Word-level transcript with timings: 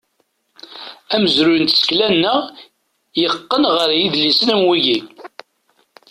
Amezruy 1.13 1.59
n 1.61 1.65
tsekla-nneɣ, 1.67 2.39
yeqqen 3.21 3.63
ɣer 3.75 3.89
yidlisen 3.97 4.53
am 4.53 4.61
wigi. 4.69 4.99